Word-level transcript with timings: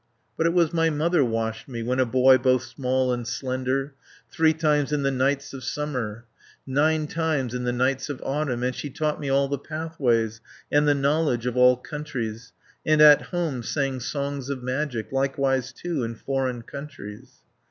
"But 0.35 0.47
it 0.47 0.53
was 0.53 0.73
my 0.73 0.89
mother 0.89 1.23
washed 1.23 1.67
me, 1.67 1.83
When 1.83 1.99
a 1.99 2.07
boy 2.07 2.39
both 2.39 2.63
small 2.63 3.13
and 3.13 3.27
slender, 3.27 3.93
Three 4.31 4.51
times 4.51 4.91
in 4.91 5.03
the 5.03 5.11
nights 5.11 5.53
of 5.53 5.63
summer. 5.63 6.25
Nine 6.65 7.05
times 7.05 7.53
in 7.53 7.65
the 7.65 7.71
nights 7.71 8.09
of 8.09 8.19
autumn, 8.23 8.63
And 8.63 8.73
she 8.73 8.89
taught 8.89 9.19
me 9.19 9.29
all 9.29 9.47
the 9.47 9.59
pathways, 9.59 10.41
And 10.71 10.87
the 10.87 10.95
knowledge 10.95 11.45
of 11.45 11.55
all 11.55 11.77
countries, 11.77 12.51
440 12.83 12.91
And 12.93 13.01
at 13.03 13.27
home 13.27 13.61
sang 13.61 13.99
songs 13.99 14.49
of 14.49 14.63
magic, 14.63 15.11
Likewise 15.11 15.71
too 15.71 16.03
in 16.03 16.15
foreign 16.15 16.63
countries." 16.63 17.43